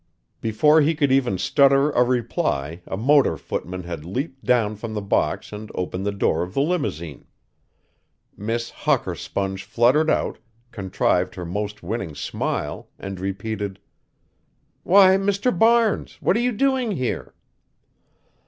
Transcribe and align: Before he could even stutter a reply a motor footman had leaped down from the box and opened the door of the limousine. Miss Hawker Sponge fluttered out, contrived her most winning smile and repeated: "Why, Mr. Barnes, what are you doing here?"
Before 0.41 0.81
he 0.81 0.95
could 0.95 1.11
even 1.11 1.37
stutter 1.37 1.91
a 1.91 2.03
reply 2.03 2.81
a 2.87 2.97
motor 2.97 3.37
footman 3.37 3.83
had 3.83 4.03
leaped 4.03 4.43
down 4.43 4.75
from 4.75 4.95
the 4.95 4.99
box 5.01 5.53
and 5.53 5.71
opened 5.75 6.07
the 6.07 6.11
door 6.11 6.41
of 6.41 6.55
the 6.55 6.61
limousine. 6.61 7.27
Miss 8.35 8.71
Hawker 8.71 9.13
Sponge 9.13 9.63
fluttered 9.63 10.09
out, 10.09 10.39
contrived 10.71 11.35
her 11.35 11.45
most 11.45 11.83
winning 11.83 12.15
smile 12.15 12.89
and 12.97 13.19
repeated: 13.19 13.77
"Why, 14.81 15.17
Mr. 15.17 15.55
Barnes, 15.55 16.17
what 16.19 16.35
are 16.35 16.39
you 16.39 16.51
doing 16.51 16.93
here?" 16.93 17.35